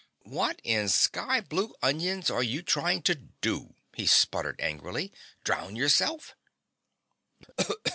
[0.23, 6.33] "What in skyblue onions are you trying to do?" he sputtered angrily, "Drown yourself?"